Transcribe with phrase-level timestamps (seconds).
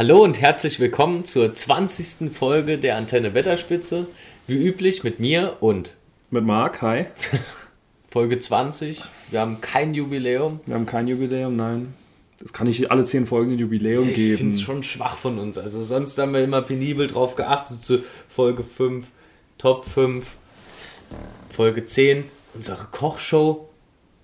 [0.00, 2.34] Hallo und herzlich willkommen zur 20.
[2.34, 4.06] Folge der Antenne Wetterspitze.
[4.46, 5.92] Wie üblich mit mir und
[6.30, 7.04] Mit Marc, hi.
[8.10, 9.02] Folge 20.
[9.30, 10.60] Wir haben kein Jubiläum.
[10.64, 11.92] Wir haben kein Jubiläum, nein.
[12.38, 14.50] Das kann nicht alle zehn Folgen ein Jubiläum Ich finde geben.
[14.52, 15.58] es schon schwach von uns.
[15.58, 19.04] Also sonst haben wir immer penibel drauf geachtet zu Folge 5,
[19.58, 20.26] Top 5,
[21.50, 22.24] Folge 10,
[22.54, 23.68] unsere Kochshow,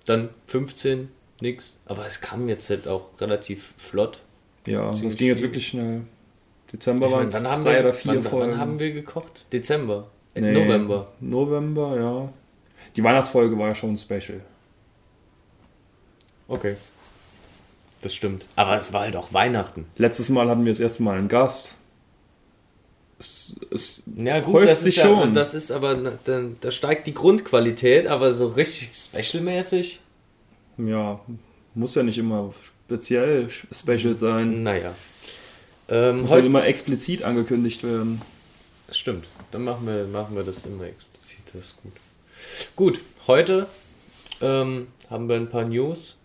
[0.07, 1.09] dann 15,
[1.39, 1.77] nix.
[1.85, 4.17] Aber es kam jetzt halt auch relativ flott.
[4.67, 6.01] Ja, das ging jetzt wirklich schnell.
[6.71, 7.41] Dezember waren drei
[7.73, 8.51] wir, oder vier wann, Folgen.
[8.51, 9.45] wann haben wir gekocht?
[9.51, 10.07] Dezember.
[10.35, 11.07] Äh, Nee, November.
[11.19, 12.33] November, ja.
[12.95, 14.41] Die Weihnachtsfolge war ja schon special.
[16.47, 16.75] Okay.
[18.01, 18.45] Das stimmt.
[18.55, 19.85] Aber es war halt auch Weihnachten.
[19.97, 21.73] Letztes Mal hatten wir das erste Mal einen Gast.
[23.19, 25.33] Es, es Ja gut, häuft das sich ist, ja, schon.
[25.33, 29.99] das ist aber, da, da steigt die Grundqualität, aber so richtig specialmäßig,
[30.77, 31.19] ja,
[31.73, 32.53] muss ja nicht immer
[32.87, 34.63] speziell special sein.
[34.63, 34.95] naja.
[35.89, 38.21] Ähm, Muss halt immer explizit angekündigt werden.
[38.91, 41.93] stimmt, dann machen wir, machen wir das immer explizit, das ist gut.
[42.75, 43.67] Gut, heute
[44.41, 46.15] ähm, haben wir ein paar News.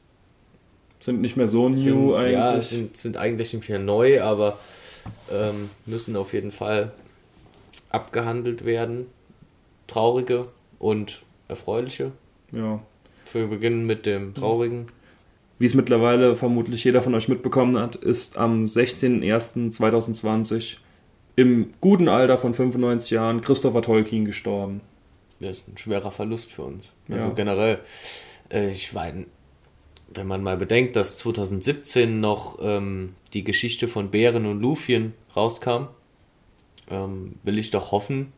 [1.01, 1.77] Sind nicht mehr so new
[2.17, 2.67] sind, Ja, eigentlich.
[2.67, 4.59] sind, sind eigentlich nicht mehr neu, aber
[5.33, 6.93] ähm, müssen auf jeden Fall
[7.91, 9.07] abgehandelt werden.
[9.89, 10.47] Traurige
[10.79, 12.13] und erfreuliche.
[12.53, 12.81] ja.
[13.33, 14.89] Wir beginnen mit dem traurigen.
[15.63, 20.79] Wie es mittlerweile vermutlich jeder von euch mitbekommen hat, ist am 16.01.2020
[21.37, 24.81] im guten Alter von 95 Jahren Christopher Tolkien gestorben.
[25.39, 26.87] Das ist ein schwerer Verlust für uns.
[27.09, 27.35] Also Ja.
[27.35, 27.79] generell,
[28.53, 29.27] äh, ich meine,
[30.13, 35.85] wenn man mal bedenkt, dass 2017 noch ähm, die Geschichte von Bären und Lufien rauskam,
[36.91, 38.33] ähm, will ich doch hoffen,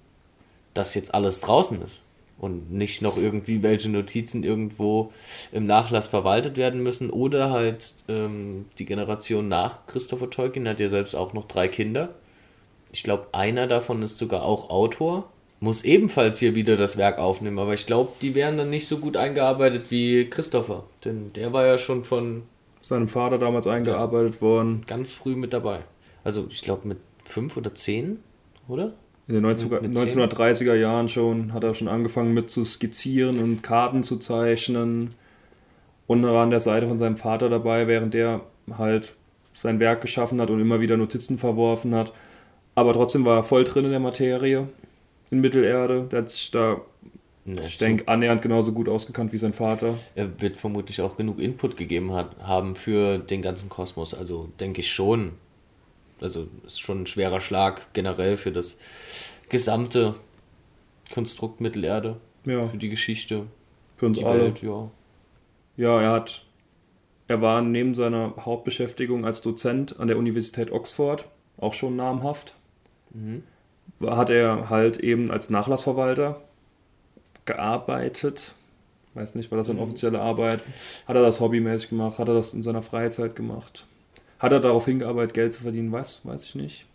[0.75, 2.04] dass jetzt alles draußen ist
[2.39, 5.13] und nicht noch irgendwie welche Notizen irgendwo
[5.53, 10.89] im Nachlass verwaltet werden müssen oder halt ähm, die Generation nach Christopher Tolkien hat ja
[10.89, 12.11] selbst auch noch drei Kinder.
[12.93, 15.31] Ich glaube, einer davon ist sogar auch Autor.
[15.61, 18.99] Muss ebenfalls hier wieder das Werk aufnehmen, aber ich glaube, die wären dann nicht so
[18.99, 20.85] gut eingearbeitet wie Christopher.
[21.05, 22.43] Denn der war ja schon von
[22.83, 24.85] Seinem Vater damals eingearbeitet worden.
[24.87, 25.81] ganz früh mit dabei.
[26.23, 28.21] Also ich glaube mit fünf oder zehn,
[28.69, 28.93] oder?
[29.27, 33.39] In den 19, Mit- mit 1930er Jahren schon hat er schon angefangen mit zu skizzieren
[33.39, 35.15] und Karten zu zeichnen.
[36.07, 38.43] Und er war an der Seite von seinem Vater dabei, während er
[38.77, 39.15] halt
[39.55, 42.13] sein Werk geschaffen hat und immer wieder Notizen verworfen hat.
[42.75, 44.69] Aber trotzdem war er voll drin in der Materie
[45.31, 46.07] in Mittelerde.
[46.11, 46.81] Der hat sich da,
[47.47, 49.95] Ne, ich denke, annähernd genauso gut ausgekannt wie sein Vater.
[50.15, 54.15] Er wird vermutlich auch genug Input gegeben hat, haben für den ganzen Kosmos.
[54.15, 55.33] Also denke ich schon.
[56.21, 58.79] Also ist schon ein schwerer Schlag generell für das
[59.49, 60.15] gesamte
[61.13, 63.47] Konstrukt Mittelerde, Ja, für die Geschichte,
[63.97, 64.45] für uns die alle.
[64.45, 64.91] Welt, ja.
[65.77, 66.45] Ja, er hat,
[67.29, 71.27] er war neben seiner Hauptbeschäftigung als Dozent an der Universität Oxford
[71.59, 72.55] auch schon namhaft.
[74.05, 76.41] Hat er halt eben als Nachlassverwalter
[77.45, 78.55] gearbeitet.
[79.15, 80.61] Weiß nicht, war das eine offizielle Arbeit?
[81.07, 82.19] Hat er das hobbymäßig gemacht?
[82.19, 83.87] Hat er das in seiner Freizeit gemacht?
[84.39, 85.93] Hat er darauf hingearbeitet, Geld zu verdienen?
[85.93, 86.87] Weiß, weiß ich nicht.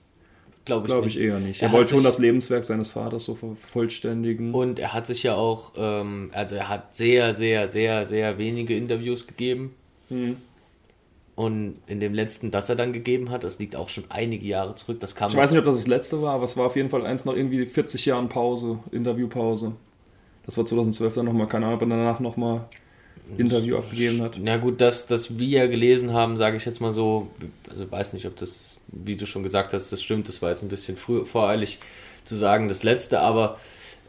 [0.66, 1.26] Glaube ich, Glaube ich nicht.
[1.26, 1.62] eher nicht.
[1.62, 4.54] Er Er, wollte schon das Lebenswerk seines Vaters so vervollständigen.
[4.54, 8.76] Und er hat sich ja auch, ähm, also er hat sehr, sehr, sehr, sehr wenige
[8.76, 9.74] Interviews gegeben.
[10.10, 10.38] Hm.
[11.36, 14.76] Und in dem letzten, das er dann gegeben hat, das liegt auch schon einige Jahre
[14.76, 16.76] zurück, das kam Ich weiß nicht, ob das das letzte war, aber es war auf
[16.76, 19.72] jeden Fall eins nach irgendwie 40 Jahren Pause, Interviewpause.
[20.46, 22.66] Das war 2012 dann nochmal, keine Ahnung, ob er danach nochmal
[23.38, 24.38] Interview abgegeben hat.
[24.42, 27.28] Na gut, das, das wir gelesen haben, sage ich jetzt mal so,
[27.70, 30.64] also weiß nicht, ob das, wie du schon gesagt hast, das stimmt, das war jetzt
[30.64, 31.80] ein bisschen früh, voreilig
[32.26, 33.58] zu sagen, das letzte, aber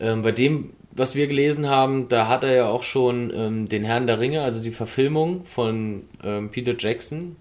[0.01, 3.85] ähm, bei dem, was wir gelesen haben, da hat er ja auch schon ähm, den
[3.85, 7.37] Herrn der Ringe, also die Verfilmung von ähm, Peter Jackson,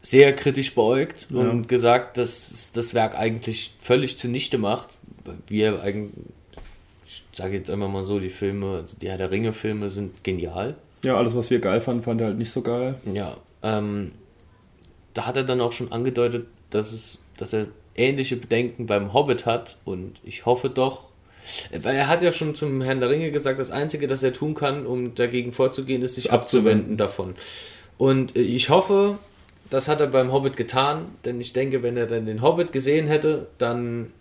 [0.00, 1.40] sehr kritisch beäugt Ja.
[1.40, 4.88] und gesagt, dass das Werk eigentlich völlig zunichte macht.
[5.46, 6.41] Wir eigentlich, ich
[7.32, 10.76] sage jetzt einmal mal so, die Filme, also die Herr der Ringe-Filme sind genial.
[11.02, 12.96] Ja, alles, was wir geil fanden, fand er halt nicht so geil.
[13.12, 14.12] Ja, ähm,
[15.14, 19.46] da hat er dann auch schon angedeutet, dass es, dass er ähnliche Bedenken beim Hobbit
[19.46, 21.08] hat und ich hoffe doch,
[21.70, 24.54] weil er hat ja schon zum Herrn der Ringe gesagt, das Einzige, das er tun
[24.54, 26.96] kann, um dagegen vorzugehen, ist sich abzuwenden Abzuwenden.
[26.96, 27.34] davon.
[27.98, 29.18] Und äh, ich hoffe,
[29.68, 33.06] das hat er beim Hobbit getan, denn ich denke, wenn er dann den Hobbit gesehen
[33.06, 34.12] hätte, dann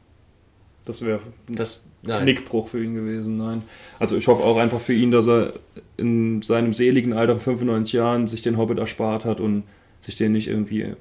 [0.85, 3.63] Das wäre ein das nein, Knickbruch für ihn gewesen, nein.
[3.99, 5.53] Also ich hoffe auch einfach für ihn, dass er
[5.97, 9.63] in seinem seligen Alter von 95 Jahren sich den Hobbit erspart hat und
[9.99, 10.95] sich den nicht irgendwie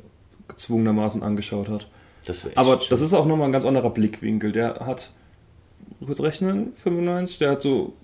[0.49, 1.87] gezwungenermaßen angeschaut hat.
[2.27, 4.53] das Aber das ist auch nochmal ein ganz anderer Blickwinkel.
[4.53, 5.13] Der hat,
[6.05, 7.95] kurz rechnen, 95, der hat so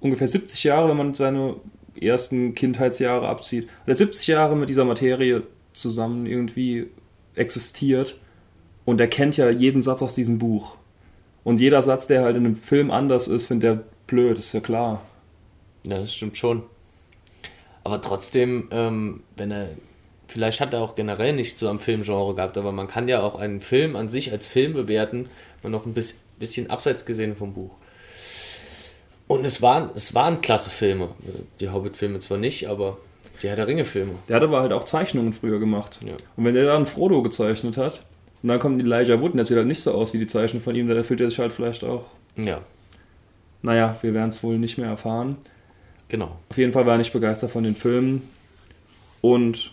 [0.00, 1.56] ungefähr 70 Jahre, wenn man seine
[1.98, 6.88] ersten Kindheitsjahre abzieht, hat er 70 Jahre mit dieser Materie zusammen irgendwie
[7.34, 8.18] existiert
[8.84, 10.76] und er kennt ja jeden Satz aus diesem Buch.
[11.42, 14.60] Und jeder Satz, der halt in einem Film anders ist, findet er blöd, ist ja
[14.60, 15.02] klar.
[15.84, 16.62] Ja, das stimmt schon.
[17.82, 19.68] Aber trotzdem, ähm, wenn er,
[20.26, 23.34] vielleicht hat er auch generell nicht so am Filmgenre gehabt, aber man kann ja auch
[23.34, 25.28] einen Film an sich als Film bewerten
[25.62, 27.72] und noch ein bisschen, bisschen abseits gesehen vom Buch.
[29.26, 31.10] Und es waren, es waren klasse Filme.
[31.60, 32.98] Die Hobbit-Filme zwar nicht, aber
[33.42, 34.14] die Herr der Ringe-Filme.
[34.28, 35.98] Der hat aber halt auch Zeichnungen früher gemacht.
[36.04, 36.14] Ja.
[36.36, 38.02] Und wenn der dann Frodo gezeichnet hat,
[38.44, 40.62] und dann kommt Elijah Wood und der sieht halt nicht so aus wie die Zeichnung
[40.62, 42.04] von ihm, dann erfüllt er sich halt vielleicht auch.
[42.36, 42.60] Ja,
[43.62, 45.36] Naja, wir werden es wohl nicht mehr erfahren.
[46.08, 46.36] genau.
[46.50, 48.28] Auf jeden Fall war er nicht begeistert von den Filmen.
[49.22, 49.72] Und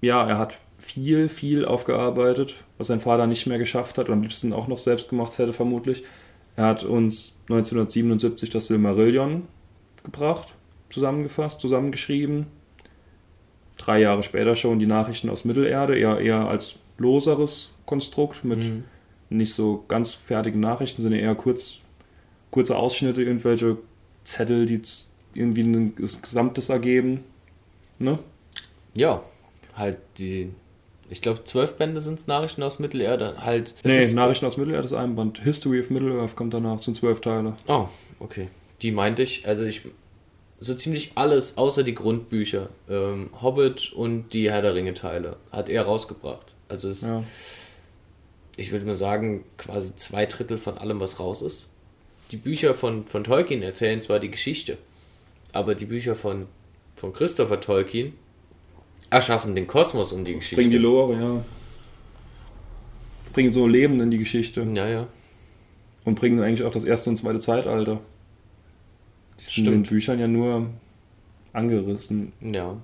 [0.00, 4.22] ja, er hat viel, viel aufgearbeitet, was sein Vater nicht mehr geschafft hat und am
[4.22, 6.04] liebsten auch noch selbst gemacht hätte, vermutlich.
[6.54, 9.48] Er hat uns 1977 das Silmarillion
[10.04, 10.54] gebracht,
[10.90, 12.46] zusammengefasst, zusammengeschrieben.
[13.76, 18.84] Drei Jahre später schon die Nachrichten aus Mittelerde, eher, eher als loseres Konstrukt mit Mhm.
[19.30, 21.78] nicht so ganz fertigen Nachrichten, sondern eher kurz,
[22.50, 23.78] kurze Ausschnitte, irgendwelche
[24.24, 24.80] Zettel, die
[25.34, 27.24] irgendwie ein Gesamtes ergeben.
[27.98, 28.18] Ne?
[28.94, 29.22] Ja,
[29.74, 30.50] halt die,
[31.08, 33.36] ich glaube, zwölf Bände sind es Nachrichten aus Mittelerde.
[33.40, 33.74] Halt.
[33.84, 35.38] Nee, ist- Nachrichten aus Mittelerde ist ein Band.
[35.42, 37.54] History of Middle-earth kommt danach, sind zwölf Teile.
[37.66, 37.88] Oh,
[38.20, 38.48] okay.
[38.82, 39.82] Die meinte ich, also ich,
[40.58, 45.68] so ziemlich alles außer die Grundbücher, ähm, Hobbit und die Herr der Ringe Teile, hat
[45.68, 46.54] er rausgebracht.
[46.70, 47.24] Also es, Ja.
[48.56, 51.66] ich würde mal sagen, quasi zwei Drittel von allem, was raus ist.
[52.30, 54.78] Die Bücher von, von Tolkien erzählen zwar die Geschichte,
[55.52, 56.46] aber die Bücher von,
[56.96, 58.12] von Christopher Tolkien
[59.10, 60.56] erschaffen den Kosmos um die Geschichte.
[60.56, 61.44] Bringen die Lore, ja.
[63.32, 64.66] Bringen so Leben in die Geschichte.
[64.74, 65.06] ja, ja.
[66.04, 68.00] Und bringen eigentlich auch das erste und zweite Zeitalter.
[69.38, 69.88] Die sind in den Stimmt.
[69.90, 70.66] Büchern ja nur
[71.52, 72.32] angerissen.
[72.40, 72.76] Ja.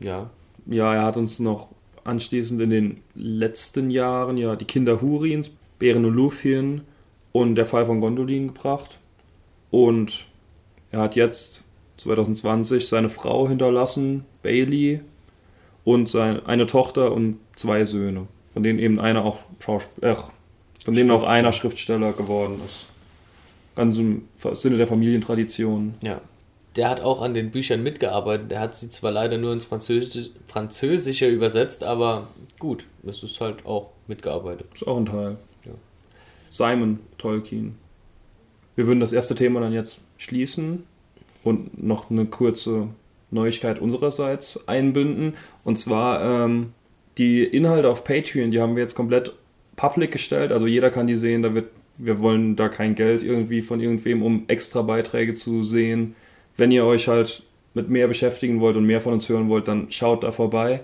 [0.00, 0.30] Ja.
[0.66, 1.70] Ja, er hat uns noch
[2.06, 6.82] anschließend in den letzten Jahren ja die Kinder Hurins, Bären und Lúthien
[7.32, 8.98] und der Fall von Gondolin gebracht.
[9.70, 10.26] Und
[10.90, 11.64] er hat jetzt
[11.98, 15.00] 2020 seine Frau hinterlassen, Bailey,
[15.84, 20.14] und sein, eine Tochter und zwei Söhne, von denen eben einer auch Schausp äh,
[20.84, 22.86] von denen auch einer Schriftsteller geworden ist.
[23.74, 25.94] Ganz im Sinne der Familientradition.
[26.02, 26.20] Ja.
[26.76, 28.50] Der hat auch an den Büchern mitgearbeitet.
[28.50, 32.28] Der hat sie zwar leider nur ins Französisch, Französische übersetzt, aber
[32.58, 34.66] gut, es ist halt auch mitgearbeitet.
[34.74, 35.36] Ist auch ein Teil.
[35.64, 35.72] Ja.
[36.50, 37.76] Simon Tolkien.
[38.74, 40.84] Wir würden das erste Thema dann jetzt schließen
[41.42, 42.88] und noch eine kurze
[43.30, 45.34] Neuigkeit unsererseits einbinden.
[45.64, 46.72] Und zwar ähm,
[47.18, 49.32] die Inhalte auf Patreon, die haben wir jetzt komplett
[49.76, 50.52] public gestellt.
[50.52, 51.42] Also jeder kann die sehen.
[51.42, 56.14] Da wird, wir wollen da kein Geld irgendwie von irgendwem, um extra Beiträge zu sehen.
[56.56, 57.42] Wenn ihr euch halt
[57.74, 60.80] mit mehr beschäftigen wollt und mehr von uns hören wollt, dann schaut da vorbei.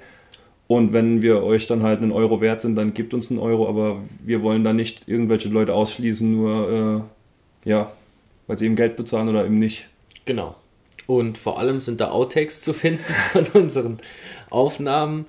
[0.68, 3.68] Und wenn wir euch dann halt einen Euro wert sind, dann gibt uns einen Euro,
[3.68, 7.06] aber wir wollen da nicht irgendwelche Leute ausschließen, nur
[7.64, 7.92] äh, ja,
[8.46, 9.88] weil sie eben Geld bezahlen oder eben nicht.
[10.24, 10.54] Genau.
[11.06, 13.98] Und vor allem sind da Outtakes zu finden von unseren
[14.50, 15.26] Aufnahmen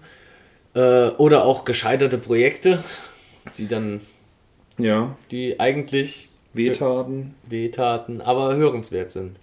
[0.76, 2.84] äh, oder auch gescheiterte Projekte,
[3.58, 4.02] die dann,
[4.78, 7.36] Ja, die eigentlich Wehtaten.
[7.48, 9.38] wehtaten, aber hörenswert sind.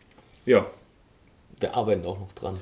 [0.47, 0.67] Ja.
[1.61, 2.59] Wir arbeiten auch noch dran.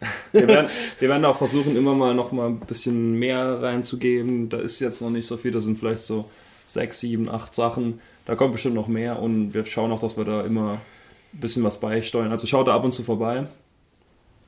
[0.32, 4.48] Wir werden, wir werden auch versuchen, immer mal noch mal ein bisschen mehr reinzugeben.
[4.48, 6.24] Da ist jetzt noch nicht so viel, das sind vielleicht so
[6.66, 8.00] sechs, sieben, acht Sachen.
[8.26, 10.80] Da kommt bestimmt noch mehr und wir schauen auch, dass wir da immer
[11.34, 12.32] ein bisschen was beisteuern.
[12.32, 13.46] Also schaut da ab und zu vorbei.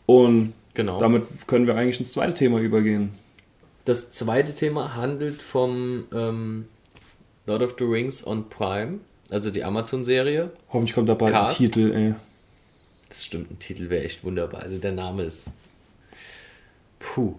[0.07, 0.99] Und Genau.
[0.99, 3.15] damit können wir eigentlich ins zweite Thema übergehen.
[3.85, 6.65] Das zweite Thema handelt vom ähm,
[7.47, 8.99] Lord of the Rings on Prime,
[9.31, 10.51] also die Amazon-Serie.
[10.73, 11.55] Hoffentlich kommt da bald ein.
[11.55, 12.15] Titel, ey.
[13.09, 14.63] Das stimmt, ein Titel wäre echt wunderbar.
[14.63, 15.51] Also der Name ist.
[16.99, 17.35] Puh.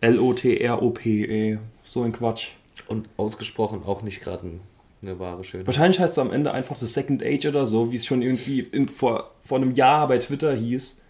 [0.00, 1.58] L-O-T-R-O-P, ey.
[1.86, 2.50] So ein Quatsch.
[2.86, 4.60] Und ausgesprochen auch nicht gerade ein,
[5.02, 5.66] eine wahre Schönheit.
[5.66, 8.60] Wahrscheinlich heißt es am Ende einfach The Second Age oder so, wie es schon irgendwie
[8.60, 11.00] in, vor, vor einem Jahr bei Twitter hieß.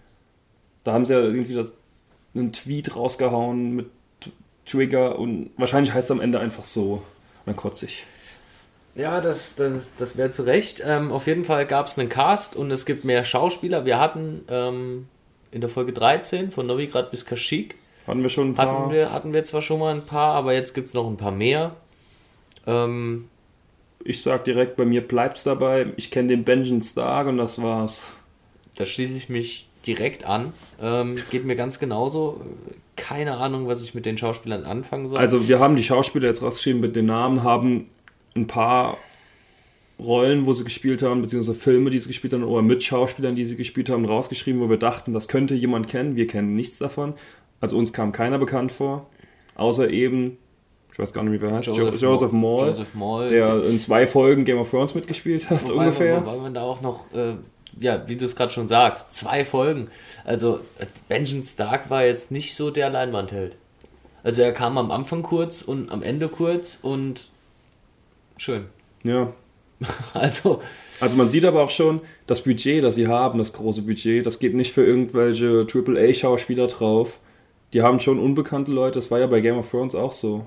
[0.84, 1.74] Da haben sie ja irgendwie das,
[2.34, 3.86] einen Tweet rausgehauen mit
[4.68, 6.94] Trigger und wahrscheinlich heißt es am Ende einfach so.
[6.94, 7.02] Und
[7.46, 8.04] dann kotze ich.
[8.98, 10.82] Ja, das, das, das wäre zu Recht.
[10.84, 13.84] Ähm, auf jeden Fall gab es einen Cast und es gibt mehr Schauspieler.
[13.84, 15.06] Wir hatten ähm,
[15.52, 17.76] in der Folge 13 von Novigrad bis Kashyyyk
[18.08, 18.66] Hatten wir schon ein paar.
[18.66, 21.16] hatten wir, hatten wir zwar schon mal ein paar, aber jetzt gibt es noch ein
[21.16, 21.76] paar mehr.
[22.66, 23.28] Ähm,
[24.04, 25.86] Ich sag direkt, bei mir bleibt's dabei.
[25.96, 28.04] Ich kenne den Benjamin Stark und das war's.
[28.74, 30.52] da schließe ich mich direkt an.
[30.82, 32.40] Ähm, geht mir ganz genauso.
[32.96, 35.18] Keine Ahnung, was ich mit den Schauspielern anfangen soll.
[35.18, 37.88] Also wir haben die Schauspieler jetzt rausgeschrieben mit den Namen, haben
[38.40, 38.96] ein paar
[39.98, 43.44] Rollen, wo sie gespielt haben, beziehungsweise Filme, die sie gespielt haben, oder mit Schauspielern, die
[43.46, 46.14] sie gespielt haben, rausgeschrieben, wo wir dachten, das könnte jemand kennen.
[46.14, 47.14] Wir kennen nichts davon.
[47.60, 49.06] Also uns kam keiner bekannt vor.
[49.56, 50.38] Außer eben,
[50.92, 53.80] ich weiß gar nicht, wie er heißt, Joseph Jo- Joseph Maul- Joseph Maul, der in
[53.80, 56.24] zwei Folgen Game of Thrones mitgespielt hat, Wobei, ungefähr.
[56.24, 57.34] Wobei man da auch noch, äh,
[57.80, 59.88] ja, wie du es gerade schon sagst, zwei Folgen.
[60.24, 60.60] Also,
[61.08, 63.56] Benjamin Stark war jetzt nicht so der Leinwandheld.
[64.22, 67.28] Also, er kam am Anfang kurz und am Ende kurz und
[68.38, 68.64] schön.
[69.04, 69.32] Ja.
[70.14, 70.60] Also,
[71.00, 74.38] Also man sieht aber auch schon, das Budget, das sie haben, das große Budget, das
[74.40, 77.18] geht nicht für irgendwelche AAA-Schauspieler drauf.
[77.72, 80.46] Die haben schon unbekannte Leute, das war ja bei Game of Thrones auch so.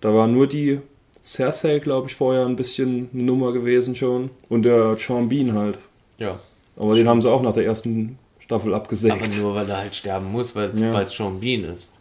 [0.00, 0.80] Da war nur die
[1.24, 4.30] Cersei, glaube ich, vorher ein bisschen eine Nummer gewesen schon.
[4.48, 5.78] Und der Sean Bean halt.
[6.18, 6.40] ja.
[6.74, 9.14] Aber den haben sie auch nach der ersten Staffel abgesägt.
[9.14, 11.06] Aber nur, weil er halt sterben muss, weil es Ja.
[11.06, 11.92] Sean Bean ist.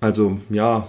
[0.00, 0.88] Also, ja,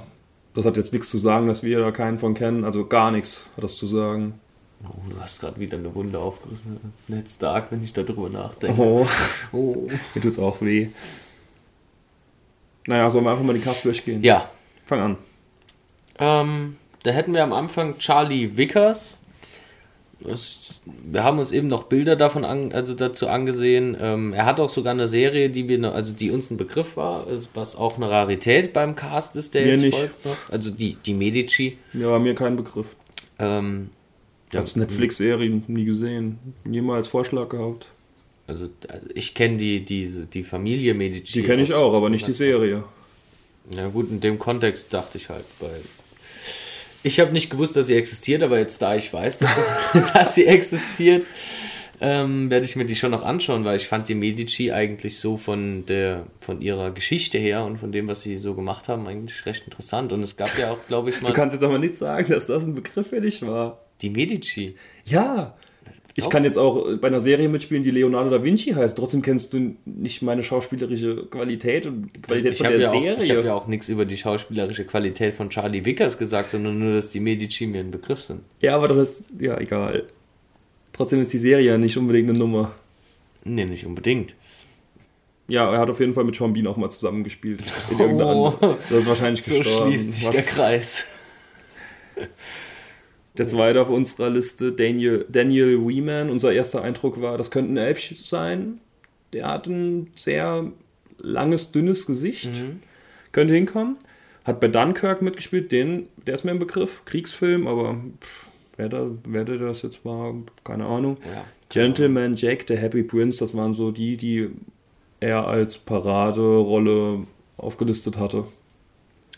[0.56, 2.64] das hat jetzt nichts zu sagen, dass wir da keinen von kennen.
[2.64, 4.40] Also gar nichts hat das zu sagen.
[4.84, 6.80] Oh, du hast gerade wieder eine Wunde aufgerissen.
[7.08, 8.82] Ned Stark, wenn ich darüber nachdenke.
[8.82, 9.08] Oh,
[9.52, 9.88] Oh.
[10.14, 10.90] mir tut's auch weh.
[12.88, 14.22] Naja, sollen wir einfach mal die Cast durchgehen?
[14.24, 14.50] Ja,
[14.86, 15.18] Fang an.
[16.20, 19.18] Ähm, da hätten wir am Anfang Charlie Vickers.
[20.22, 23.96] Das, wir haben uns eben noch Bilder davon an, also dazu angesehen.
[24.00, 27.28] Ähm, er hat auch sogar eine Serie, die wir, also die uns ein Begriff war,
[27.54, 29.98] was auch eine Rarität beim Cast ist, der Mir jetzt nicht.
[29.98, 30.38] folgt noch.
[30.50, 31.78] Also die, die Medici.
[31.94, 32.88] Ja, war mir kein Begriff.
[33.40, 33.90] Ähm,
[34.52, 36.40] ja, Als Netflix-Serien nie gesehen.
[36.64, 37.88] Niemals Vorschlag gehabt.
[38.48, 41.34] Also also ich kenne die, die, die Familie Medici.
[41.34, 42.84] Die kenne ich auch, aber nicht die Serie.
[43.70, 45.82] Na gut, in dem Kontext dachte ich halt, weil
[47.06, 50.36] ich habe nicht gewusst, dass sie existiert, aber jetzt da ich weiß, dass, es, dass
[50.36, 51.26] sie existiert,
[52.02, 55.38] ähm, werde ich mir die schon noch anschauen, weil ich fand die Medici eigentlich so
[55.38, 59.46] von der von ihrer Geschichte her und von dem, was sie so gemacht haben, eigentlich
[59.46, 60.12] recht interessant.
[60.12, 62.48] Und es gab ja auch, glaube ich, Du mal kannst jetzt aber nicht sagen, dass
[62.48, 63.80] das ein Begriff für dich war.
[64.02, 64.76] die Medici.
[65.06, 65.56] Ja.
[66.18, 68.98] Ich kann jetzt auch bei einer Serie mitspielen, die Leonardo da Vinci heißt.
[68.98, 72.92] Trotzdem kennst du nicht meine schauspielerische Qualität und die Qualität Ich von habe der ja,
[72.92, 73.38] auch- ich Serie.
[73.38, 77.10] hab ja auch nichts über die schauspielerische Qualität von Charlie Vickers gesagt, sondern nur, dass
[77.12, 78.42] die Medici mir ein Begriff sind.
[78.62, 80.04] ja, aber das ist, ja, egal.
[80.94, 82.72] Trotzdem ist die Serie ja nicht unbedingt eine Nummer.
[83.44, 84.34] Nee, nicht unbedingt.
[85.50, 87.62] Ja, er hat auf jeden Fall mit Sean Bean auch mal zusammengespielt.
[87.92, 88.54] In Oh.
[88.90, 89.92] Das ist wahrscheinlich So gestorben.
[89.92, 91.04] schließt sich der Kreis.
[93.38, 96.30] Der zweite auf unserer Liste, Daniel, Daniel Weeman.
[96.30, 98.80] Unser erster Eindruck war, das könnte ein Elch sein.
[99.34, 100.72] Der hat ein sehr
[101.18, 102.52] langes, dünnes Gesicht.
[102.56, 102.80] Mhm.
[103.32, 103.98] Könnte hinkommen.
[104.46, 107.04] Hat bei Dunkirk mitgespielt, den, der ist mir im Begriff.
[107.06, 108.46] Kriegsfilm, aber pff,
[108.78, 111.18] wer, da, wer der das jetzt war, keine Ahnung.
[111.26, 111.46] Ja.
[111.70, 114.50] Gentleman Jack, der Happy Prince, das waren so die, die
[115.20, 117.26] er als Paraderolle
[117.58, 118.46] aufgelistet hatte.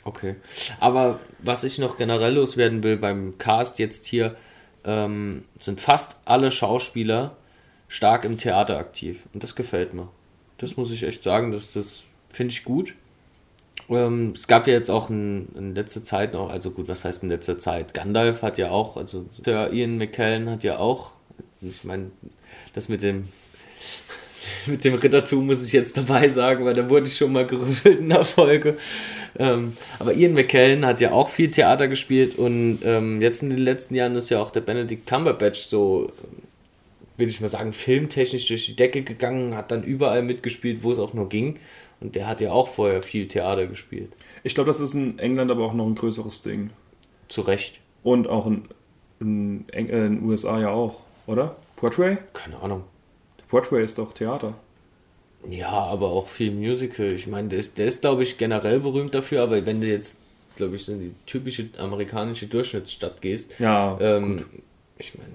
[0.07, 0.35] Okay.
[0.79, 4.37] Aber was ich noch generell loswerden will beim Cast jetzt hier,
[4.85, 7.35] ähm, sind fast alle Schauspieler
[7.89, 9.19] stark im Theater aktiv.
[9.33, 10.07] Und das gefällt mir.
[10.59, 12.93] Das muss ich echt sagen, das, das finde ich gut.
[13.89, 17.23] Ähm, es gab ja jetzt auch in, in letzter Zeit noch, also gut, was heißt
[17.23, 17.93] in letzter Zeit?
[17.93, 21.11] Gandalf hat ja auch, also Sir Ian McKellen hat ja auch,
[21.61, 22.11] ich meine,
[22.73, 23.27] das mit dem
[24.65, 27.99] mit dem Rittertum muss ich jetzt dabei sagen, weil da wurde ich schon mal gerüffelt
[27.99, 28.77] in der Folge.
[29.39, 33.59] Ähm, aber Ian McKellen hat ja auch viel Theater gespielt und ähm, jetzt in den
[33.59, 36.11] letzten Jahren ist ja auch der Benedict Cumberbatch so,
[37.17, 40.99] will ich mal sagen, filmtechnisch durch die Decke gegangen, hat dann überall mitgespielt, wo es
[40.99, 41.57] auch nur ging.
[41.99, 44.11] Und der hat ja auch vorher viel Theater gespielt.
[44.43, 46.69] Ich glaube, das ist in England aber auch noch ein größeres Ding.
[47.27, 47.79] Zu Recht.
[48.03, 48.65] Und auch in,
[49.19, 51.55] in, äh, in den USA ja auch, oder?
[51.75, 52.17] Broadway?
[52.33, 52.83] Keine Ahnung.
[53.49, 54.53] Broadway ist doch Theater.
[55.49, 57.11] Ja, aber auch viel Musical.
[57.13, 60.19] Ich meine, der ist, der ist glaube ich, generell berühmt dafür, aber wenn du jetzt,
[60.55, 64.43] glaube ich, in die typische amerikanische Durchschnittsstadt gehst, Ja, ähm,
[64.97, 65.29] ich meine,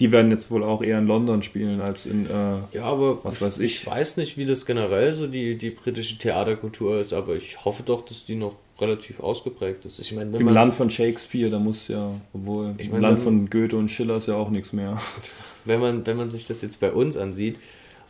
[0.00, 2.26] die werden jetzt wohl auch eher in London spielen als in.
[2.26, 3.80] Äh, ja, aber Was weiß ich.
[3.80, 7.82] ich weiß nicht, wie das generell so die, die britische Theaterkultur ist, aber ich hoffe
[7.84, 9.98] doch, dass die noch relativ ausgeprägt ist.
[9.98, 13.02] Ich meine, wenn Im man, Land von Shakespeare, da muss ja, obwohl, Ich im mein,
[13.02, 15.00] Land wenn- von Goethe und Schiller ist ja auch nichts mehr.
[15.64, 17.56] wenn man, wenn man sich das jetzt bei uns ansieht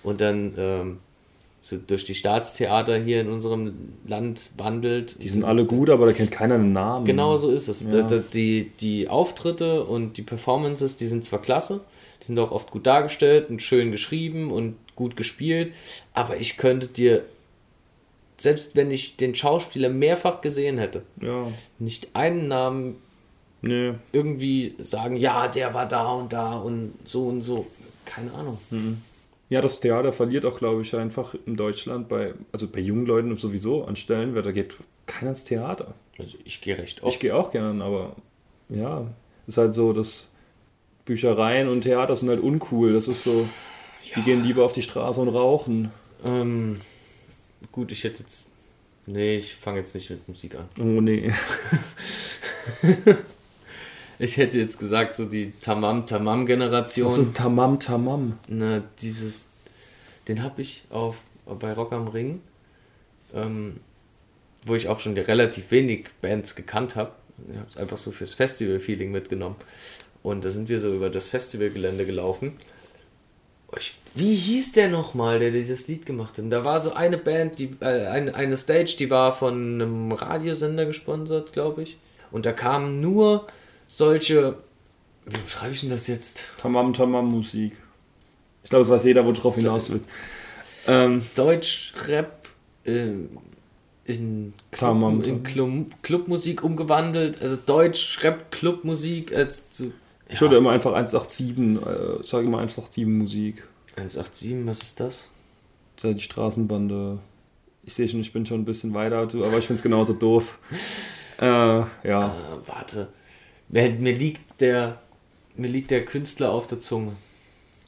[0.02, 0.99] und dann ähm,
[1.62, 5.23] so durch die Staatstheater hier in unserem Land wandelt.
[5.23, 7.05] Die sind alle gut, aber da kennt keiner einen Namen.
[7.05, 7.91] Genau so ist es.
[7.91, 8.09] Ja.
[8.33, 11.81] Die, die Auftritte und die Performances, die sind zwar klasse,
[12.23, 15.73] die sind auch oft gut dargestellt und schön geschrieben und gut gespielt,
[16.15, 17.25] aber ich könnte dir,
[18.38, 21.49] selbst wenn ich den Schauspieler mehrfach gesehen hätte, Ja,
[21.79, 22.97] nicht einen Namen
[23.62, 23.93] nee.
[24.12, 27.67] irgendwie sagen, ja, der war da und da und so und so.
[28.05, 28.59] Keine Ahnung.
[29.50, 33.35] Ja, das Theater verliert auch, glaube ich, einfach in Deutschland bei, also bei jungen Leuten
[33.37, 34.76] sowieso an Stellen, weil da geht
[35.07, 35.95] keiner ins Theater.
[36.19, 37.21] Also ich gehe recht Ich oft.
[37.21, 38.14] gehe auch gern, aber
[38.69, 39.07] ja,
[39.47, 40.31] ist halt so, dass
[41.07, 42.93] Büchereien und Theater sind halt uncool.
[42.93, 43.49] Das ist so,
[44.17, 45.90] die gehen lieber auf die Straße und rauchen.
[46.25, 46.81] Ähm,
[47.73, 48.49] gut, ich hätte jetzt
[49.07, 50.69] Nee, ich fange jetzt nicht mit Musik an.
[50.78, 51.33] Oh nee.
[54.19, 57.09] Ich hätte jetzt gesagt, so die Tamam-Tamam-Generation.
[57.09, 58.39] Das ist Tamam Tamam.
[58.49, 59.47] Na, dieses,
[60.27, 62.41] den habe ich auf bei Rock am Ring,
[63.35, 63.79] ähm,
[64.67, 67.13] wo ich auch schon relativ wenig Bands gekannt habe.
[67.51, 69.57] Ich habe es einfach so fürs Festival-Feeling mitgenommen.
[70.23, 72.59] Und da sind wir so über das Festivalgelände gelaufen.
[73.77, 76.41] Ich, wie hieß der nochmal, der dieses Lied gemacht hat?
[76.41, 80.13] Und da war so eine Band, die, äh, eine, eine Stage, die war von einem
[80.13, 81.99] Radiosender gesponsert, glaube ich.
[82.31, 83.47] Und da kamen nur
[83.88, 84.54] solche.
[85.26, 86.40] Wie schreibe ich denn das jetzt?
[86.59, 87.76] Tamam Tamam Musik.
[88.64, 90.07] Ich glaube, es weiß jeder, wo du drauf hinaus willst.
[90.87, 92.49] Ähm, Deutsch-Rap
[92.85, 93.12] äh,
[94.07, 95.42] in, Club, in.
[95.42, 97.40] Club, Clubmusik umgewandelt.
[97.42, 99.35] Also Deutsch-Rap-Clubmusik.
[99.35, 99.92] als zu-
[100.28, 101.50] Ich würde immer einfach 187,
[101.87, 103.64] äh, ich sage immer 187 Musik.
[103.97, 105.28] 187, was ist das?
[105.97, 107.18] Das ist ja die Straßenbande.
[107.85, 110.59] Ich sehe schon, ich bin schon ein bisschen weiter, aber ich finde es genauso doof.
[111.40, 111.87] Äh, ja.
[112.04, 113.09] Äh, warte.
[113.69, 114.99] Mir, mir liegt der.
[115.57, 117.13] Mir liegt der Künstler auf der Zunge.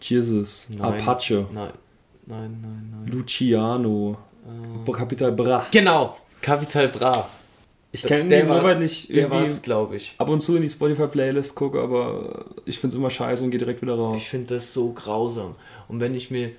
[0.00, 0.68] Jesus.
[0.70, 0.80] Nein.
[0.80, 1.46] Apache.
[1.52, 1.70] Nein.
[2.26, 3.12] Nein, nein, nein.
[3.12, 4.16] Luciano.
[4.86, 5.66] Äh, Capital Bra.
[5.70, 6.16] genau!
[6.40, 7.28] Capital Bra.
[7.92, 10.14] Ich kenne den weil ich Der irgendwie war's, glaube ich.
[10.16, 13.58] ab und zu in die Spotify-Playlist gucke, aber ich finde es immer scheiße und gehe
[13.58, 14.16] direkt wieder raus.
[14.16, 15.56] Ich finde das so grausam.
[15.88, 16.52] Und wenn ich mir.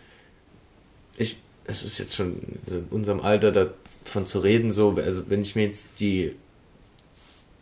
[1.17, 1.37] Ich.
[1.65, 5.65] Es ist jetzt schon in unserem Alter davon zu reden, so, also wenn ich mir
[5.65, 6.35] jetzt die.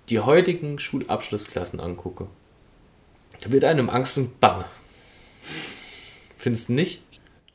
[0.09, 2.27] Die heutigen Schulabschlussklassen angucke,
[3.41, 4.65] da wird einem Angst und Bange.
[6.37, 7.01] Findest du nicht?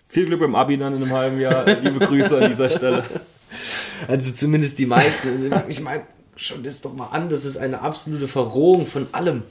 [0.08, 1.66] Viel Glück beim Abi dann in einem halben Jahr.
[1.66, 3.04] Liebe Grüße an dieser Stelle.
[4.08, 5.28] Also zumindest die meisten.
[5.28, 6.02] Also ich meine,
[6.34, 9.44] schau dir das doch mal an, das ist eine absolute Verrohung von allem.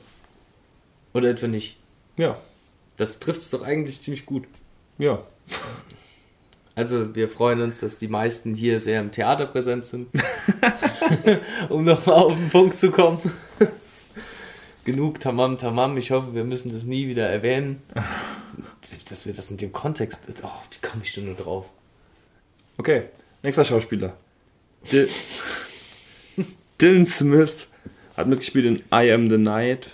[1.13, 1.77] Oder etwa nicht?
[2.17, 2.37] Ja,
[2.97, 4.43] Das trifft es doch eigentlich ziemlich gut.
[4.97, 5.23] ja.
[6.75, 10.07] Also wir freuen uns, dass die meisten hier sehr im Theater präsent sind.
[11.69, 13.19] um nochmal auf den Punkt zu kommen.
[14.83, 15.97] Genug Tamam Tamam.
[15.97, 17.81] Ich hoffe, wir müssen das nie wieder erwähnen.
[19.09, 20.21] Dass wir das in dem Kontext.
[20.41, 21.65] Oh, wie komme ich denn nur drauf?
[22.77, 23.03] Okay,
[23.43, 24.17] nächster Schauspieler.
[24.91, 25.07] Dil
[26.81, 27.53] Dylan Smith
[28.17, 29.89] hat mitgespielt in I Am the Night,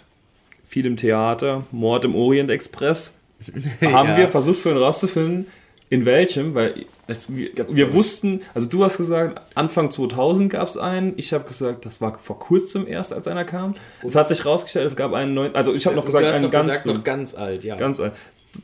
[0.67, 3.17] viel im Theater, Mord im Orient Express.
[3.81, 4.17] Haben Ja.
[4.17, 5.45] wir versucht für ihn rauszufinden,
[5.89, 10.77] in welchem, weil Es, wir, wir wussten, also du hast gesagt, Anfang 2000 gab es
[10.77, 13.73] einen, ich habe gesagt, das war vor kurzem erst, als einer kam.
[14.05, 16.35] Es hat sich rausgestellt, es gab einen neuen, also ich habe noch du gesagt, hast
[16.35, 17.75] einen noch ganz, gesagt, noch ganz alt, ja.
[17.75, 18.13] Ganz alt.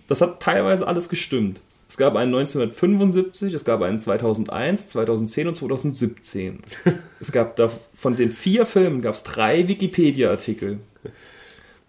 [0.07, 1.59] Das hat teilweise alles gestimmt.
[1.89, 6.59] Es gab einen 1975, es gab einen 2001, 2010 und 2017.
[7.19, 10.79] es gab da von den vier Filmen gab es drei Wikipedia-Artikel.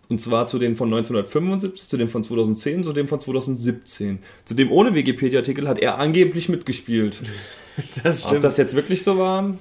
[0.09, 4.21] Und zwar zu den von 1975, zu dem von 2010, zu dem von 2017.
[4.45, 7.19] Zu dem ohne Wikipedia-Artikel hat er angeblich mitgespielt.
[8.05, 9.57] das Ob das jetzt wirklich so war,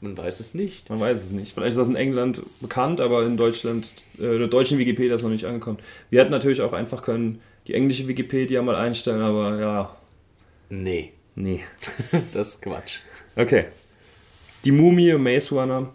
[0.00, 0.88] Man weiß es nicht.
[0.88, 1.52] man weiß es nicht.
[1.52, 3.86] Vielleicht ist das in England bekannt, aber in Deutschland,
[4.18, 5.78] äh, der deutschen Wikipedia ist noch nicht angekommen.
[6.08, 9.96] Wir hätten natürlich auch einfach können die englische Wikipedia mal einstellen, aber ja,
[10.70, 11.60] Nee, nee.
[12.32, 12.98] das ist Quatsch.
[13.36, 13.66] Okay.
[14.64, 15.88] Die Mumie, Maze Runner,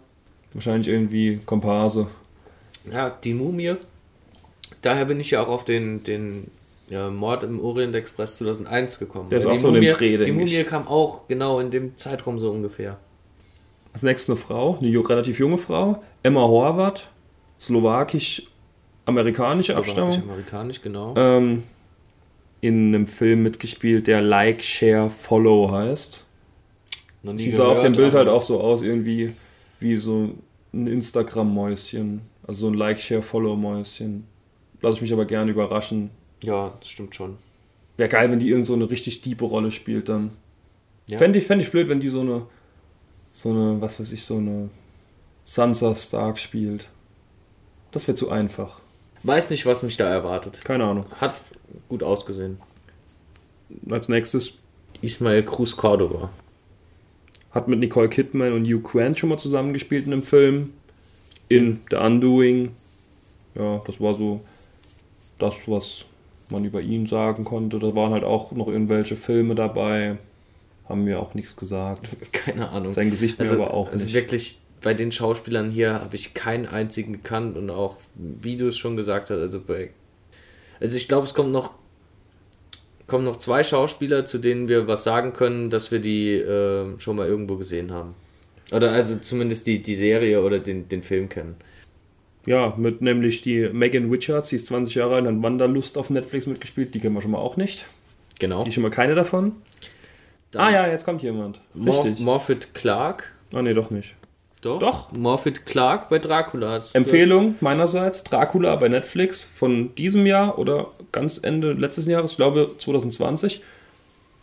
[0.52, 2.08] wahrscheinlich irgendwie Komparse.
[2.92, 3.74] Ja, die Mumie.
[4.82, 6.50] Daher bin ich ja auch auf den, den
[6.88, 9.30] ja, Mord im Orient Express 2001 gekommen.
[9.30, 10.66] Der ist auch so in dem Mumie, Dreh, Die Mumie ich.
[10.66, 12.98] kam auch genau in dem Zeitraum so ungefähr.
[13.92, 17.08] Als nächstes eine Frau, eine relativ junge Frau, Emma Horvath,
[17.58, 20.22] slowakisch-amerikanische Abstammung.
[20.22, 21.14] Amerikanisch, genau.
[21.16, 21.62] Ähm,
[22.60, 26.24] in einem Film mitgespielt, der Like, Share, Follow heißt.
[27.34, 29.32] Sie sah auf dem Bild halt auch so aus, irgendwie
[29.80, 30.30] wie so
[30.72, 32.20] ein Instagram-Mäuschen.
[32.46, 34.24] Also so ein Like, Share, Follow-Mäuschen.
[34.82, 36.10] Lass ich mich aber gerne überraschen.
[36.42, 37.38] Ja, das stimmt schon.
[37.96, 40.32] Wäre geil, wenn die irgend so eine richtig tiefe Rolle spielt dann.
[41.06, 41.18] Ja.
[41.18, 42.46] Fände ich, fänd ich blöd, wenn die so eine,
[43.32, 44.68] so eine, was weiß ich, so eine
[45.44, 46.88] Sansa Stark spielt.
[47.92, 48.80] Das wäre zu einfach.
[49.22, 50.60] Weiß nicht, was mich da erwartet.
[50.64, 51.06] Keine Ahnung.
[51.20, 51.34] Hat
[51.88, 52.58] gut ausgesehen.
[53.88, 54.52] Als nächstes
[55.00, 56.30] Ismael Cruz Cordova.
[57.50, 60.74] hat mit Nicole Kidman und Hugh Grant schon mal zusammengespielt in einem Film.
[61.48, 62.72] In The Undoing.
[63.54, 64.42] Ja, das war so
[65.38, 66.04] das, was
[66.50, 67.78] man über ihn sagen konnte.
[67.78, 70.18] Da waren halt auch noch irgendwelche Filme dabei.
[70.88, 72.08] Haben mir auch nichts gesagt.
[72.32, 72.92] Keine Ahnung.
[72.92, 74.14] Sein Gesicht mir Also, aber auch also nicht.
[74.14, 78.78] wirklich, bei den Schauspielern hier habe ich keinen einzigen gekannt und auch, wie du es
[78.78, 79.90] schon gesagt hast, also bei.
[80.78, 81.72] Also ich glaube, es kommt noch
[83.06, 87.16] kommen noch zwei Schauspieler, zu denen wir was sagen können, dass wir die äh, schon
[87.16, 88.14] mal irgendwo gesehen haben.
[88.72, 91.54] Oder also zumindest die, die Serie oder den, den Film kennen.
[92.46, 96.46] Ja, mit nämlich die Megan Richards, die ist 20 Jahre alt, hat Wanderlust auf Netflix
[96.46, 96.94] mitgespielt.
[96.94, 97.86] Die kennen wir schon mal auch nicht.
[98.38, 98.64] Genau.
[98.64, 99.52] Die schon mal keine davon.
[100.52, 101.60] Dann ah ja, jetzt kommt jemand.
[101.74, 102.20] Richtig.
[102.20, 104.14] Morfydd Clark Ah, nee, doch nicht.
[104.62, 104.78] Doch.
[104.78, 105.12] Doch.
[105.12, 106.82] Morphet Clark bei Dracula.
[106.92, 112.72] Empfehlung meinerseits: Dracula bei Netflix von diesem Jahr oder ganz Ende letztes Jahres, ich glaube
[112.78, 113.62] 2020.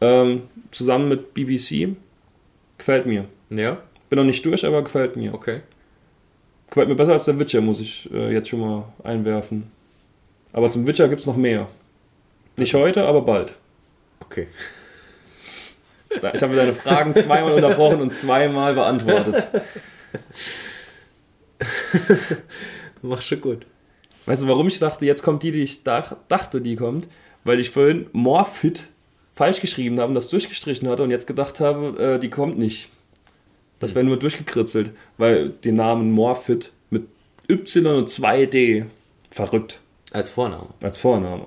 [0.01, 1.89] Ähm, zusammen mit BBC.
[2.77, 3.25] Gefällt mir.
[3.49, 3.77] Ja,
[4.09, 5.33] Bin noch nicht durch, aber gefällt mir.
[5.33, 5.61] okay.
[6.73, 9.71] Gefällt mir besser als der Witcher, muss ich äh, jetzt schon mal einwerfen.
[10.53, 11.67] Aber zum Witcher gibt es noch mehr.
[12.57, 13.53] Nicht heute, aber bald.
[14.21, 14.47] Okay.
[16.09, 19.49] Ich habe deine Fragen zweimal unterbrochen und zweimal beantwortet.
[23.03, 23.67] Mach schon gut.
[24.25, 27.07] Weißt du, warum ich dachte, jetzt kommt die, die ich dach, dachte, die kommt?
[27.43, 28.87] Weil ich vorhin Morphit
[29.35, 32.89] falsch geschrieben habe und das durchgestrichen hatte und jetzt gedacht habe, äh, die kommt nicht.
[33.83, 37.03] Das wäre nur durchgekritzelt, weil den Namen Morphit mit
[37.49, 38.85] Y und 2D
[39.31, 39.79] verrückt
[40.11, 40.67] Als Vorname.
[40.81, 41.45] als Vorname.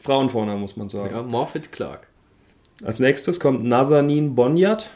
[0.00, 1.14] Frauenvorname muss man sagen.
[1.14, 2.06] Ja, Morphet Clark.
[2.84, 4.90] Als nächstes kommt Nazanin Bonyat.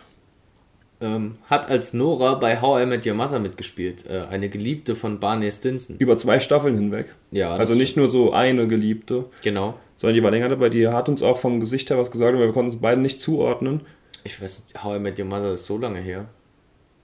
[1.02, 4.04] Ähm, hat als Nora bei How I Met Your Mother mitgespielt.
[4.06, 5.96] Äh, eine Geliebte von Barney Stinson.
[5.98, 7.14] Über zwei Staffeln hinweg.
[7.30, 9.74] Ja, Also nicht nur so eine Geliebte, Genau.
[9.96, 10.68] sondern die war länger dabei.
[10.68, 13.18] Die hat uns auch vom Gesicht her was gesagt, aber wir konnten es beide nicht
[13.18, 13.80] zuordnen.
[14.24, 16.28] Ich weiß nicht, How I Met Your Mother ist so lange her.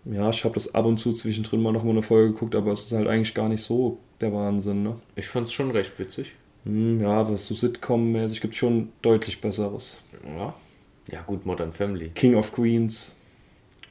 [0.05, 2.73] Ja, ich habe das ab und zu zwischendrin mal noch mal eine Folge geguckt, aber
[2.73, 4.97] es ist halt eigentlich gar nicht so der Wahnsinn, ne?
[5.17, 6.33] Ich fand's schon recht witzig.
[6.65, 9.99] Hm, ja, was so Sitcom-mäßig gibt schon deutlich besseres.
[10.25, 10.55] Ja.
[11.11, 12.11] Ja, gut, Modern Family.
[12.15, 13.15] King of Queens.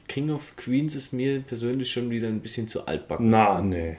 [0.08, 3.30] King of Queens ist mir persönlich schon wieder ein bisschen zu altbacken.
[3.30, 3.96] Na, nee.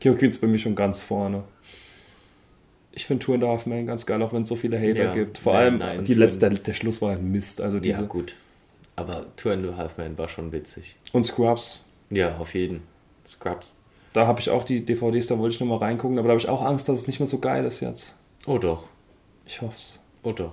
[0.00, 1.44] King of Queens ist bei mir schon ganz vorne.
[2.92, 5.04] Ich finde Tour and a Half Man ganz geil, auch wenn es so viele Hater
[5.04, 5.38] Ja, gibt.
[5.38, 7.60] Vor nein, allem nein, die letzte, der, der Schluss war ein Mist.
[7.60, 8.00] Also diese.
[8.00, 8.34] Ja, gut.
[8.98, 10.96] Aber Two and a Half Men war schon witzig.
[11.12, 11.84] Und Scrubs.
[12.10, 12.82] Ja, auf jeden.
[13.26, 13.76] Scrubs.
[14.12, 16.48] Da habe ich auch die DVDs, da wollte ich nochmal reingucken, aber da habe ich
[16.48, 18.14] auch Angst, dass es nicht mehr so geil ist jetzt.
[18.46, 18.84] Oh doch.
[19.46, 20.00] Ich hoff's.
[20.22, 20.52] Oh doch.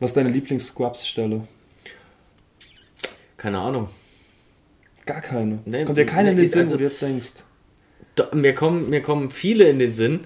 [0.00, 1.46] Was ist deine Lieblings-Scrubs-Stelle?
[3.36, 3.88] Keine Ahnung.
[5.04, 5.60] Gar keine.
[5.64, 7.30] Nee, Kommt dir keine in nee, den Sinn, also- wo du jetzt denkst.
[8.16, 10.20] Da, mir, kommen, mir kommen viele in den Sinn,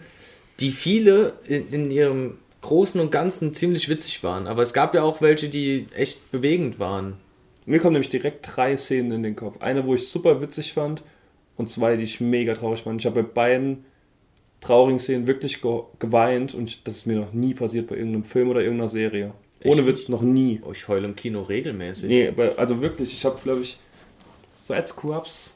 [0.61, 4.47] die viele in, in ihrem Großen und Ganzen ziemlich witzig waren.
[4.47, 7.15] Aber es gab ja auch welche, die echt bewegend waren.
[7.71, 9.63] Mir kommen nämlich direkt drei Szenen in den Kopf.
[9.63, 11.03] Eine, wo ich super witzig fand
[11.57, 13.01] und zwei, die ich mega traurig fand.
[13.01, 13.85] Ich habe bei beiden
[14.61, 18.49] traurigen Szenen wirklich ge geweint und das ist mir noch nie passiert bei irgendeinem Film
[18.49, 19.35] oder irgendeiner Serie.
[19.63, 19.87] Ohne Echt?
[19.87, 20.61] Witz, noch nie.
[20.65, 22.09] Oh, ich heule im Kino regelmäßig.
[22.09, 23.79] Nee, also wirklich, ich habe, glaube ich,
[24.61, 25.55] seit Scrubs.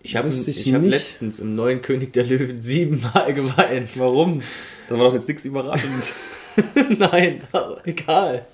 [0.00, 3.98] ich habe ich ich hab letztens im neuen König der Löwen siebenmal geweint.
[3.98, 4.42] Warum?
[4.88, 6.12] Da war doch jetzt nichts überraschend.
[7.00, 8.46] Nein, aber egal.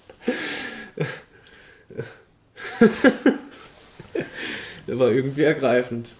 [4.87, 6.11] Der war irgendwie ergreifend.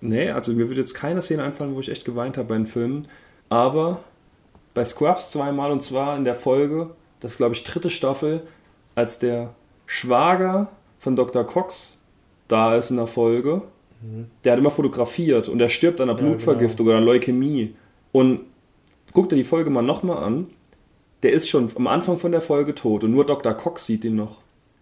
[0.00, 2.66] Nee, also mir würde jetzt keine Szene einfallen, wo ich echt geweint habe bei den
[2.66, 3.06] Filmen.
[3.50, 4.02] Aber
[4.72, 8.42] bei Scrubs zweimal und zwar in der Folge, das ist glaube ich dritte Staffel,
[8.94, 9.54] als der
[9.86, 11.44] Schwager von Dr.
[11.44, 11.98] Cox
[12.48, 13.62] da ist in der Folge.
[14.44, 17.74] Der hat immer fotografiert und der stirbt an einer Ja, Blutvergiftung oder Leukämie.
[18.12, 18.40] Und
[19.12, 20.46] guck dir die Folge mal nochmal an.
[21.22, 23.52] Der ist schon am Anfang von der Folge tot und nur Dr.
[23.52, 24.38] Cox sieht ihn noch.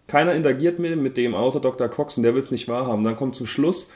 [0.08, 1.88] Keiner interagiert mit, mit dem außer Dr.
[1.88, 3.04] Cox und der will es nicht wahrhaben.
[3.04, 3.90] Dann kommt zum Schluss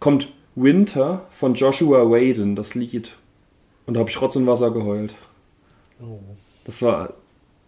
[0.00, 3.12] kommt Winter von Joshua Waden, das Lied.
[3.86, 5.14] Und da habe ich Rotz und Wasser geheult.
[6.64, 7.14] Das war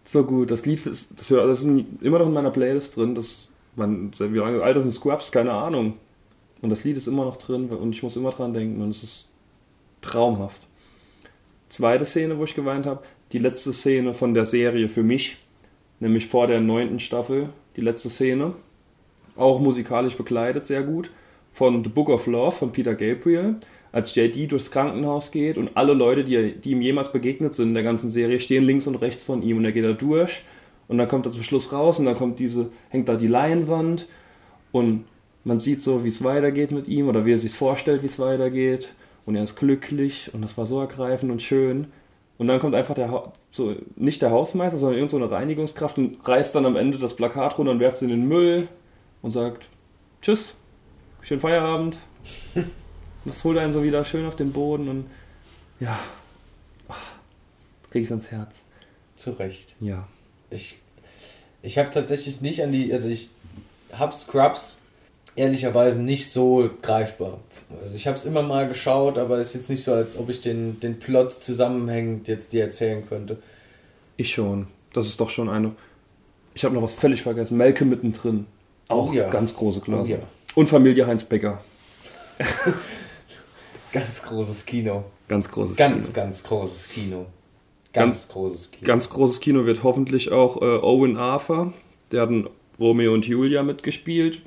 [0.03, 0.51] so gut.
[0.51, 3.15] Das Lied ist, das, das ist immer noch in meiner Playlist drin.
[3.15, 5.31] Das, man, wie lange alt sind Scrubs?
[5.31, 5.93] Keine Ahnung.
[6.61, 9.03] Und das Lied ist immer noch drin und ich muss immer dran denken und es
[9.03, 9.29] ist
[10.01, 10.61] traumhaft.
[11.69, 15.37] Zweite Szene, wo ich geweint habe, die letzte Szene von der Serie für mich,
[15.99, 18.53] nämlich vor der neunten Staffel, die letzte Szene.
[19.35, 21.09] Auch musikalisch begleitet, sehr gut.
[21.53, 23.55] Von The Book of Love von Peter Gabriel,
[23.91, 27.73] als JD durchs Krankenhaus geht und alle Leute, die, die ihm jemals begegnet sind in
[27.73, 30.43] der ganzen Serie, stehen links und rechts von ihm und er geht da durch.
[30.87, 34.07] Und dann kommt er zum Schluss raus und dann kommt diese, hängt da die Leinwand.
[34.71, 35.05] Und
[35.43, 38.19] man sieht so, wie es weitergeht mit ihm oder wie er sich vorstellt, wie es
[38.19, 38.89] weitergeht.
[39.25, 41.87] Und er ist glücklich und das war so ergreifend und schön.
[42.37, 46.25] Und dann kommt einfach der, so, nicht der Hausmeister, sondern irgendeine so eine Reinigungskraft und
[46.25, 48.69] reißt dann am Ende das Plakat runter und werft es in den Müll
[49.21, 49.67] und sagt,
[50.21, 50.53] tschüss,
[51.21, 51.99] schönen Feierabend.
[53.25, 55.09] Und das holt einen so wieder schön auf den Boden und
[55.81, 55.99] ja,
[57.89, 58.55] krieg ich ans Herz.
[59.17, 59.75] Zu Recht.
[59.81, 60.07] Ja.
[60.49, 60.79] Ich,
[61.61, 63.31] ich habe tatsächlich nicht an die, also ich
[63.91, 64.77] habe Scrubs
[65.35, 67.39] ehrlicherweise nicht so greifbar.
[67.81, 70.29] Also ich habe es immer mal geschaut, aber es ist jetzt nicht so, als ob
[70.29, 73.37] ich den, den Plot zusammenhängend jetzt dir erzählen könnte.
[74.15, 74.67] Ich schon.
[74.93, 75.73] Das ist doch schon eine.
[76.53, 77.57] Ich habe noch was völlig vergessen.
[77.57, 78.45] Melke mittendrin.
[78.87, 79.29] Auch Oh ja.
[79.29, 80.03] ganz große Klasse.
[80.11, 80.19] Oh ja.
[80.55, 81.61] Und Familie Heinz Becker.
[83.91, 85.05] Ganz großes Kino.
[85.27, 86.15] Ganz großes Ganz, Kino.
[86.15, 87.25] ganz großes Kino.
[87.93, 88.85] Ganz, Ganz- großes Kino.
[88.87, 91.73] Ganz großes Kino wird hoffentlich auch äh, Owen Arthur.
[92.11, 92.49] Der hat in
[92.79, 94.41] Romeo und Julia mitgespielt.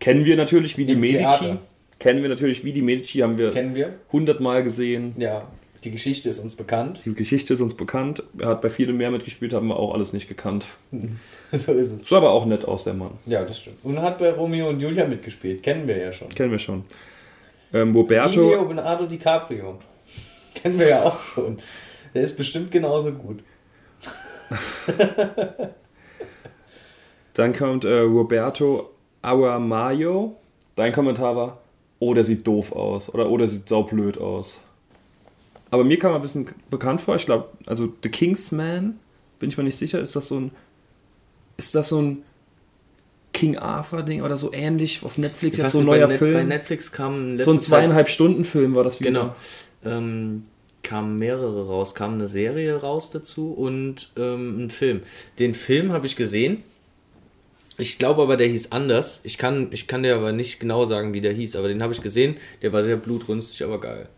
[0.00, 1.18] Kennen wir natürlich wie die Im Medici.
[1.18, 1.58] Theater.
[2.02, 3.94] Kennen wir natürlich wie die Medici, haben wir Kennen wir?
[4.10, 5.14] hundertmal gesehen.
[5.18, 5.46] Ja.
[5.84, 7.00] Die Geschichte ist uns bekannt.
[7.04, 8.24] Die Geschichte ist uns bekannt.
[8.40, 10.66] Er hat bei vielen mehr mitgespielt, haben wir auch alles nicht gekannt.
[11.52, 12.08] so ist es.
[12.08, 13.12] Sah aber auch nett aus, der Mann.
[13.26, 13.76] Ja, das stimmt.
[13.84, 15.62] Und hat bei Romeo und Julia mitgespielt.
[15.62, 16.28] Kennen wir ja schon.
[16.30, 16.82] Kennen wir schon.
[17.72, 19.78] Ähm, Roberto, Leonardo DiCaprio.
[20.56, 21.60] Kennen wir ja auch schon.
[22.14, 23.44] Der ist bestimmt genauso gut.
[27.34, 28.90] dann kommt äh, Roberto
[29.22, 30.36] Aguamayo.
[30.74, 31.61] Dein Kommentar war,
[32.02, 33.12] oh, der sieht doof aus.
[33.14, 34.62] Oder oh, der sieht saublöd aus.
[35.70, 37.16] Aber mir kam ein bisschen bekannt vor.
[37.16, 38.98] Ich glaube, also The Kingsman,
[39.38, 40.50] bin ich mir nicht sicher, ist das so ein.
[41.56, 42.22] Ist das so ein
[43.32, 45.56] King Arthur-Ding oder so ähnlich auf Netflix?
[45.56, 46.34] Ich Jetzt so ein neuer bei, Net- Film.
[46.34, 49.34] bei Netflix kam so ein zweieinhalb Stunden Film war das Zeit, wieder.
[49.82, 49.96] Genau.
[49.96, 50.44] Ähm,
[50.82, 55.02] kamen mehrere raus, kam eine Serie raus dazu und ähm, ein Film.
[55.38, 56.64] Den Film habe ich gesehen.
[57.82, 59.18] Ich glaube aber, der hieß anders.
[59.24, 61.92] Ich kann, ich kann dir aber nicht genau sagen, wie der hieß, aber den habe
[61.92, 62.36] ich gesehen.
[62.62, 64.08] Der war sehr blutrünstig, aber geil.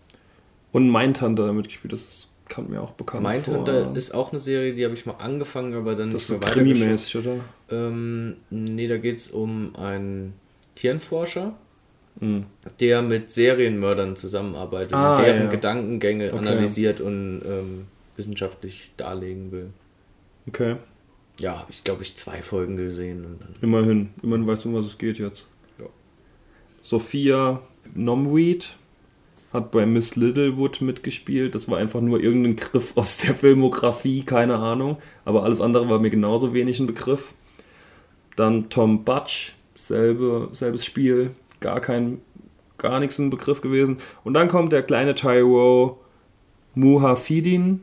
[0.71, 1.95] Und Mindhunter damit gespielt.
[1.95, 3.97] Das kam mir auch bekannt Mindhunter vor.
[3.97, 6.47] ist auch eine Serie, die habe ich mal angefangen, aber dann das ist nicht so
[6.47, 7.37] mehr krimimäßig, oder?
[7.71, 10.35] Ähm, nee, da geht es um einen
[10.75, 11.55] Hirnforscher,
[12.21, 12.45] Mhm.
[12.81, 15.49] der mit Serienmördern zusammenarbeitet Ah, und deren ja.
[15.51, 16.37] Gedankengänge Okay.
[16.39, 19.67] analysiert und ähm, wissenschaftlich darlegen will.
[20.47, 20.77] Okay.
[21.39, 23.55] Ja, habe ich glaube ich zwei Folgen gesehen und dann.
[23.61, 24.11] Immerhin.
[24.23, 25.49] Immerhin weißt du, um was es geht jetzt.
[25.79, 25.87] Ja.
[26.83, 27.61] Sophia
[27.95, 28.77] Nomweed
[29.55, 31.55] hat bei Miss Littlewood mitgespielt.
[31.55, 34.99] Das war einfach nur irgendein Griff aus der Filmografie, keine Ahnung.
[35.25, 37.33] Aber alles andere war mir genauso wenig ein Begriff.
[38.37, 42.21] Dann Tom Butch, selbe, selbes Spiel, gar kein,
[42.79, 43.99] gar nichts ein Begriff gewesen.
[44.25, 46.01] Und dann kommt der kleine Tyro
[46.75, 47.83] Muhafidin,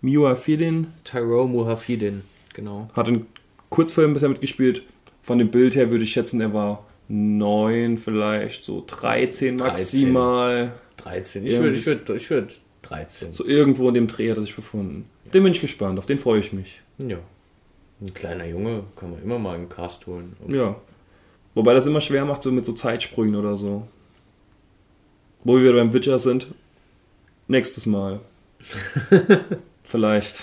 [0.00, 2.22] Muhafidin, Tyrone Muhafidin,
[2.58, 2.88] genau.
[2.94, 3.26] hat einen
[3.70, 4.82] Kurzfilm bisher mitgespielt.
[5.22, 10.72] Von dem Bild her würde ich schätzen, er war 9, vielleicht so 13 maximal.
[10.98, 11.46] 13.
[11.46, 13.32] Ich Ja, würde ich würd, ich würd 13.
[13.32, 15.06] So irgendwo in dem Dreh hat er sich befunden.
[15.32, 16.80] Den bin ich gespannt, auf den freue ich mich.
[16.98, 17.18] Ja.
[18.00, 20.36] Ein kleiner Junge kann man immer mal einen Cast holen.
[20.48, 20.76] Ja.
[21.54, 23.86] Wobei das immer schwer macht, so mit so Zeitsprüngen oder so.
[25.44, 26.48] Wo wir wieder beim Witcher sind.
[27.48, 28.20] Nächstes Mal.
[29.84, 30.42] vielleicht.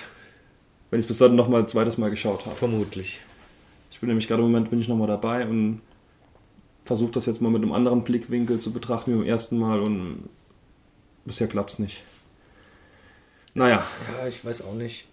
[0.95, 2.55] Wenn ich es bis dahin noch mal ein zweites Mal geschaut habe.
[2.55, 3.19] Vermutlich.
[3.91, 5.81] Ich bin nämlich gerade im Moment bin ich noch mal dabei und
[6.85, 10.29] versuche das jetzt mal mit einem anderen Blickwinkel zu betrachten wie beim ersten Mal und
[11.25, 12.01] bisher klappt es nicht.
[13.55, 13.85] Naja,
[14.21, 15.05] Ja, ich weiß auch nicht.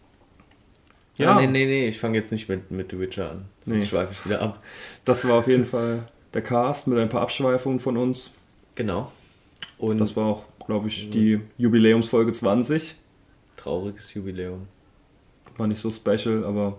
[1.17, 1.31] Ja.
[1.31, 3.47] Ja, nee, nee, nee, ich fange jetzt nicht mit, mit The Witcher an.
[3.65, 3.85] Sonst Nee.
[3.87, 4.63] schweife ich wieder ab.
[5.05, 8.31] das war auf jeden Fall der Cast mit ein paar Abschweifungen von uns.
[8.77, 9.11] Genau.
[9.79, 12.95] Und Das war auch, glaube ich, die Jubiläumsfolge 20.
[13.57, 14.69] trauriges Jubiläum.
[15.59, 16.79] War nicht so special, aber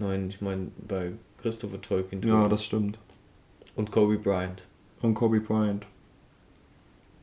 [0.00, 2.98] Nein, ich meine bei Christopher Tolkien ja, das stimmt.
[3.76, 4.62] und Kobe Bryant.
[5.02, 5.84] Und Kobe Bryant.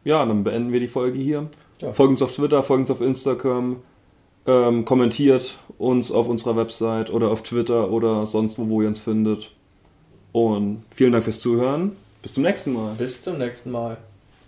[0.03, 1.49] Ja, dann beenden wir die Folge hier.
[1.81, 1.91] Ja.
[1.91, 3.77] Folgt uns auf Twitter, folgt uns auf Instagram,
[4.45, 8.99] ähm, kommentiert uns auf unserer Website oder auf Twitter oder sonst wo, wo ihr uns
[8.99, 9.51] findet.
[10.31, 11.95] Und vielen Dank fürs Zuhören.
[12.21, 12.93] Bis zum nächsten Mal.
[12.95, 13.97] Bis zum nächsten Mal.